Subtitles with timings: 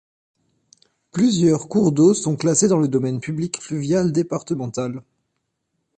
[1.11, 5.03] Plusieurs cours d'eau sont classés dans le domaine public fluvial départemental.